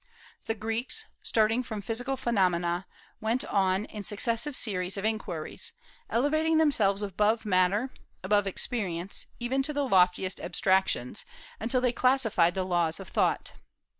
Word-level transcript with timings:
The 0.47 0.55
Greeks, 0.55 1.05
starting 1.21 1.61
from 1.61 1.83
physical 1.83 2.17
phenomena, 2.17 2.87
went 3.19 3.45
on 3.45 3.85
in 3.85 4.01
successive 4.03 4.55
series 4.55 4.97
of 4.97 5.05
inquiries, 5.05 5.73
elevating 6.09 6.57
themselves 6.57 7.03
above 7.03 7.45
matter, 7.45 7.91
above 8.23 8.47
experience, 8.47 9.27
even 9.39 9.61
to 9.61 9.73
the 9.73 9.85
loftiest 9.87 10.39
abstractions, 10.39 11.23
until 11.59 11.81
they 11.81 11.93
classified 11.93 12.55
the 12.55 12.65
laws 12.65 12.99
of 12.99 13.09
thought. 13.09 13.51